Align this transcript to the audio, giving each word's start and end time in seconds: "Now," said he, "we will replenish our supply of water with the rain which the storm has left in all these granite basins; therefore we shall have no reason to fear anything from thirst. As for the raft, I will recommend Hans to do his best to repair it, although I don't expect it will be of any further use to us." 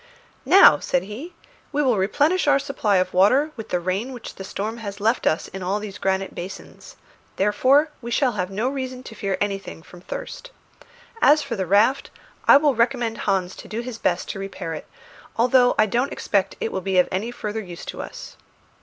"Now," 0.47 0.79
said 0.79 1.03
he, 1.03 1.35
"we 1.71 1.83
will 1.83 1.99
replenish 1.99 2.47
our 2.47 2.57
supply 2.57 2.97
of 2.97 3.13
water 3.13 3.51
with 3.55 3.69
the 3.69 3.79
rain 3.79 4.13
which 4.13 4.33
the 4.33 4.43
storm 4.43 4.77
has 4.77 4.99
left 4.99 5.27
in 5.53 5.61
all 5.61 5.79
these 5.79 5.99
granite 5.99 6.33
basins; 6.33 6.95
therefore 7.35 7.89
we 8.01 8.09
shall 8.09 8.31
have 8.31 8.49
no 8.49 8.67
reason 8.67 9.03
to 9.03 9.13
fear 9.13 9.37
anything 9.39 9.83
from 9.83 10.01
thirst. 10.01 10.49
As 11.21 11.43
for 11.43 11.55
the 11.55 11.67
raft, 11.67 12.09
I 12.47 12.57
will 12.57 12.73
recommend 12.73 13.19
Hans 13.29 13.55
to 13.57 13.67
do 13.67 13.81
his 13.81 13.99
best 13.99 14.27
to 14.31 14.39
repair 14.39 14.73
it, 14.73 14.87
although 15.37 15.75
I 15.77 15.85
don't 15.85 16.11
expect 16.11 16.55
it 16.59 16.71
will 16.71 16.81
be 16.81 16.97
of 16.97 17.07
any 17.11 17.29
further 17.29 17.61
use 17.61 17.85
to 17.85 18.01
us." 18.01 18.37